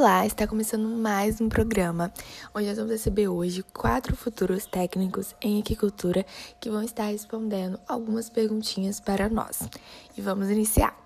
[0.00, 2.10] Olá, está começando mais um programa
[2.54, 6.24] onde nós vamos receber hoje quatro futuros técnicos em aquicultura
[6.58, 9.68] que vão estar respondendo algumas perguntinhas para nós.
[10.16, 10.96] E vamos iniciar.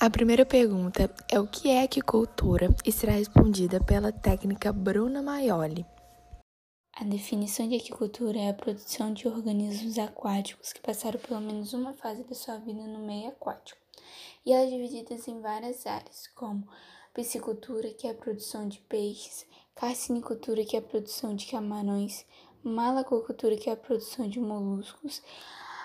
[0.00, 5.84] A primeira pergunta é o que é aquicultura e será respondida pela técnica Bruna Maioli.
[6.94, 11.94] A definição de aquicultura é a produção de organismos aquáticos que passaram pelo menos uma
[11.94, 13.80] fase da sua vida no meio aquático.
[14.46, 16.64] E ela é dividida em várias áreas, como
[17.16, 22.26] piscicultura, que é a produção de peixes, carcinicultura, que é a produção de camarões,
[22.62, 25.22] malacocultura, que é a produção de moluscos,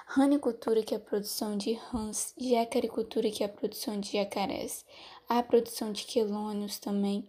[0.07, 4.83] ranicultura, que é a produção de rãs, jacaricultura, que é a produção de jacarés,
[5.29, 7.25] a produção de quelônios também,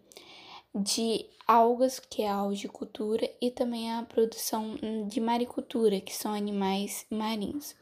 [0.75, 4.77] de algas, que é a algicultura, e também a produção
[5.07, 7.75] de maricultura, que são animais marinhos.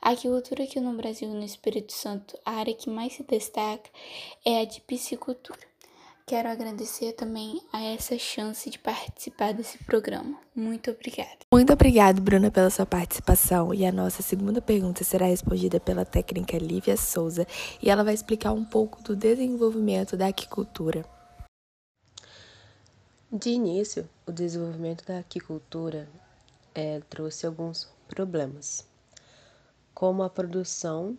[0.00, 3.88] A agricultura aqui no Brasil no Espírito Santo, a área que mais se destaca
[4.44, 5.71] é a de piscicultura.
[6.24, 10.38] Quero agradecer também a essa chance de participar desse programa.
[10.54, 11.38] Muito obrigada.
[11.52, 13.74] Muito obrigada, Bruna, pela sua participação.
[13.74, 17.46] E a nossa segunda pergunta será respondida pela técnica Lívia Souza
[17.82, 21.04] e ela vai explicar um pouco do desenvolvimento da aquicultura.
[23.30, 26.08] De início, o desenvolvimento da aquicultura
[26.74, 28.86] é, trouxe alguns problemas,
[29.92, 31.18] como a produção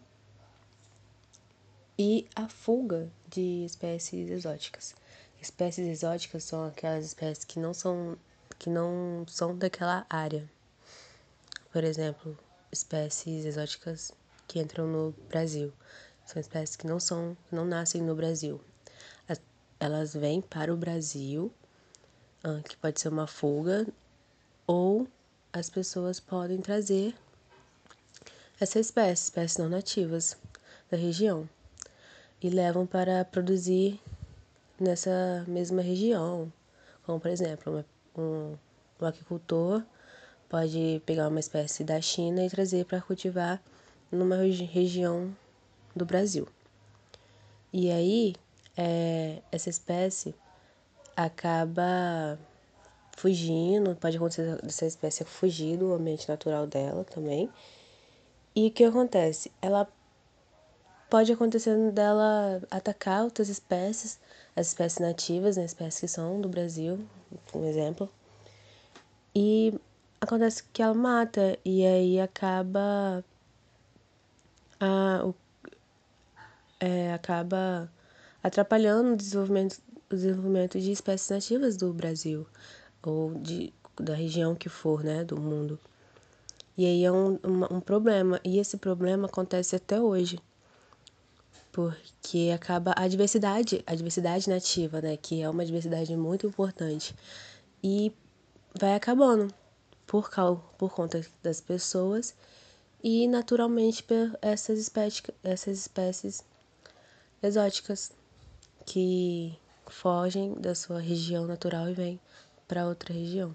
[1.97, 4.95] e a fuga de espécies exóticas.
[5.41, 8.17] Espécies exóticas são aquelas espécies que não são
[8.59, 10.49] que não são daquela área.
[11.71, 12.37] Por exemplo,
[12.71, 14.11] espécies exóticas
[14.47, 15.73] que entram no Brasil.
[16.25, 18.61] São espécies que não são, não nascem no Brasil.
[19.79, 21.51] Elas vêm para o Brasil
[22.45, 23.87] ah, que pode ser uma fuga,
[24.67, 25.07] ou
[25.53, 27.15] as pessoas podem trazer
[28.59, 30.35] essa espécie, espécies não nativas
[30.91, 31.47] da região,
[32.43, 33.99] e levam para produzir
[34.77, 36.51] nessa mesma região.
[37.05, 37.85] Como, por exemplo,
[38.17, 38.55] um,
[39.01, 39.81] um aquicultor
[40.49, 43.63] pode pegar uma espécie da China e trazer para cultivar
[44.11, 45.35] numa regi região
[45.95, 46.47] do Brasil.
[47.71, 48.35] E aí,
[48.77, 50.35] é, essa espécie
[51.15, 52.37] acaba
[53.15, 57.49] fugindo, pode acontecer dessa espécie fugir do ambiente natural dela também.
[58.55, 59.51] E o que acontece?
[59.61, 59.87] Ela
[61.13, 64.19] pode acontecer dela atacar outras espécies,
[64.55, 67.07] as espécies nativas, né, espécies que são do Brasil,
[67.53, 68.09] um exemplo.
[69.35, 69.79] E
[70.19, 73.23] acontece que ela mata e aí acaba
[74.79, 75.35] a, o,
[76.79, 77.87] é, acaba
[78.41, 82.47] atrapalhando o desenvolvimento o desenvolvimento de espécies nativas do Brasil
[83.03, 85.79] ou de, da região que for, né, do mundo.
[86.75, 90.39] E aí é um, um, um problema, e esse problema acontece até hoje,
[91.73, 97.15] porque acaba a diversidade, a diversidade nativa, né, que é uma diversidade muito importante,
[97.83, 98.13] e
[98.79, 99.51] vai acabando
[100.05, 102.35] por, causa, por conta das pessoas
[103.03, 106.45] e naturalmente por essas espécies, essas espécies
[107.41, 108.11] exóticas
[108.85, 109.57] que
[109.87, 112.19] fogem da sua região natural e vêm
[112.67, 113.53] para outra região.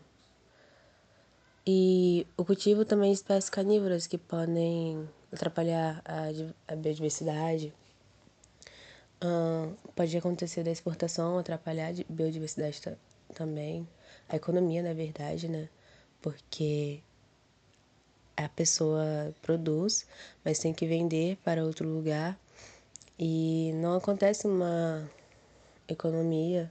[1.64, 7.72] E o cultivo também de espécies carnívoras que podem atrapalhar a, a biodiversidade.
[9.94, 12.80] Pode acontecer da exportação, atrapalhar a biodiversidade
[13.34, 13.88] também.
[14.28, 15.68] A economia, na verdade, né?
[16.20, 17.00] Porque
[18.36, 20.06] a pessoa produz,
[20.44, 22.38] mas tem que vender para outro lugar.
[23.18, 25.10] E não acontece uma
[25.88, 26.70] economia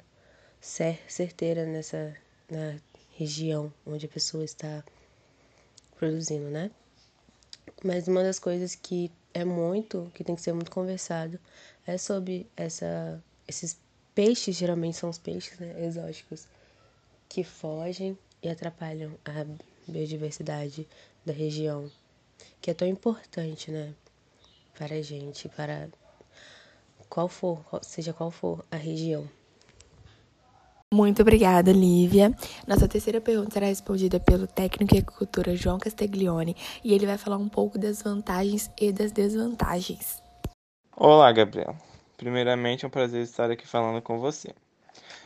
[0.61, 2.15] certeira nessa
[2.49, 2.79] na
[3.17, 4.83] região onde a pessoa está
[5.97, 6.71] produzindo, né?
[7.83, 11.39] Mas uma das coisas que é muito, que tem que ser muito conversado,
[11.85, 13.77] é sobre essa, esses
[14.15, 16.47] peixes, geralmente são os peixes né, exóticos,
[17.29, 19.45] que fogem e atrapalham a
[19.87, 20.87] biodiversidade
[21.23, 21.89] da região,
[22.59, 23.93] que é tão importante, né,
[24.75, 25.87] para a gente, para
[27.07, 29.29] qual for, seja qual for a região.
[30.93, 32.33] Muito obrigada, Lívia.
[32.65, 37.35] Nossa terceira pergunta será respondida pelo técnico em agricultura João Castiglione e ele vai falar
[37.35, 40.23] um pouco das vantagens e das desvantagens.
[40.95, 41.75] Olá, Gabriel.
[42.15, 44.55] Primeiramente, é um prazer estar aqui falando com você.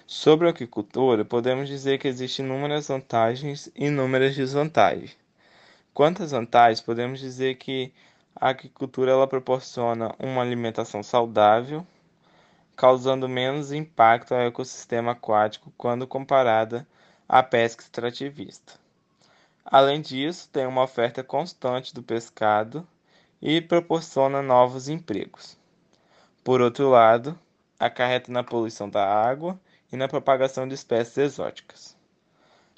[0.07, 5.15] Sobre a agricultura, podemos dizer que existem inúmeras vantagens e inúmeras desvantagens.
[5.93, 7.93] Quanto às vantagens, podemos dizer que
[8.35, 11.85] a agricultura ela proporciona uma alimentação saudável,
[12.75, 16.87] causando menos impacto ao ecossistema aquático quando comparada
[17.27, 18.73] à pesca extrativista.
[19.63, 22.87] Além disso, tem uma oferta constante do pescado
[23.41, 25.57] e proporciona novos empregos.
[26.43, 27.37] Por outro lado,
[27.79, 29.59] acarreta na poluição da água
[29.91, 31.97] e na propagação de espécies exóticas.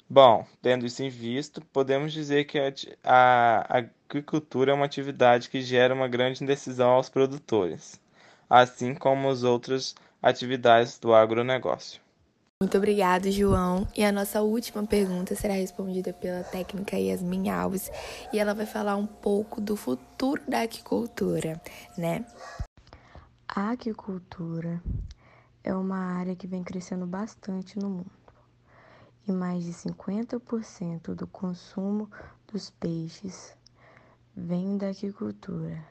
[0.08, 2.58] Bom, tendo isso em vista, podemos dizer que
[3.02, 7.98] a agricultura é uma atividade que gera uma grande indecisão aos produtores,
[8.62, 12.00] assim como as outras atividades do agronegócio.
[12.62, 13.86] Muito obrigado, João.
[13.96, 17.90] E a nossa última pergunta será respondida pela técnica Yasmin Alves
[18.32, 21.60] e ela vai falar um pouco do futuro da aquicultura,
[21.98, 22.24] né?
[23.48, 24.80] A aquicultura
[25.64, 28.24] é uma área que vem crescendo bastante no mundo
[29.26, 32.08] e mais de 50% do consumo
[32.52, 33.56] dos peixes
[34.36, 35.84] vem da aquicultura.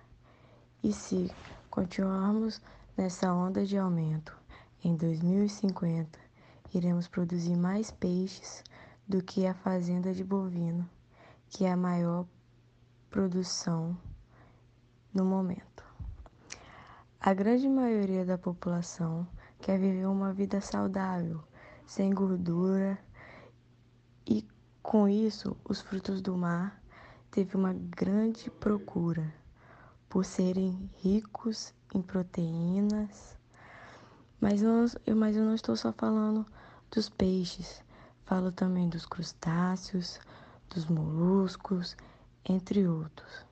[0.82, 1.32] E se
[1.74, 2.62] continuarmos
[2.96, 4.38] nessa onda de aumento,
[4.84, 6.20] em 2050
[6.72, 8.64] iremos produzir mais peixes
[9.08, 10.88] do que a fazenda de bovino,
[11.50, 12.28] que é a maior
[13.10, 13.98] produção
[15.12, 15.84] no momento.
[17.20, 19.28] A grande maioria da população
[19.60, 21.44] quer viver uma vida saudável,
[21.88, 23.00] sem gordura
[24.28, 24.48] e
[24.84, 26.80] com isso os frutos do mar
[27.32, 29.42] teve uma grande procura
[30.14, 33.36] por serem ricos em proteínas.
[34.40, 36.46] Mas, não, mas eu não estou só falando
[36.92, 37.84] dos peixes,
[38.24, 40.20] falo também dos crustáceos,
[40.70, 41.98] dos moluscos,
[42.48, 43.44] entre outros.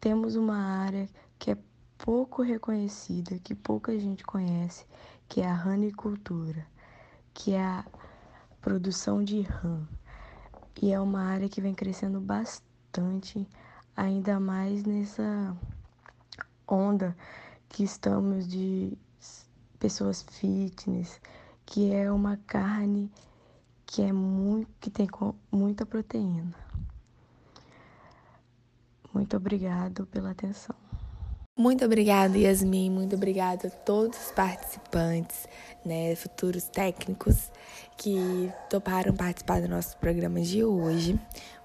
[0.00, 1.08] Temos uma área
[1.38, 1.58] que é
[1.96, 4.84] pouco reconhecida, que pouca gente conhece,
[5.28, 6.66] que é a ranicultura,
[7.32, 7.84] que é a
[8.60, 9.86] produção de rã.
[10.82, 13.46] E é uma área que vem crescendo bastante,
[13.98, 15.56] ainda mais nessa
[16.68, 17.16] onda
[17.68, 18.96] que estamos de
[19.80, 21.20] pessoas fitness,
[21.66, 23.10] que é uma carne
[23.84, 25.08] que é muito que tem
[25.50, 26.54] muita proteína.
[29.12, 30.76] Muito obrigado pela atenção.
[31.56, 32.88] Muito obrigada, Yasmin.
[32.88, 35.48] Muito obrigada a todos os participantes,
[35.84, 37.50] né, futuros técnicos
[37.96, 41.18] que toparam participar do nosso programa de hoje.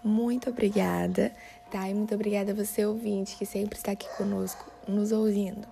[0.04, 1.32] Muito obrigada,
[1.74, 1.90] tá?
[1.90, 5.68] E muito obrigada a você, ouvinte, que sempre está aqui conosco, nos ouvindo.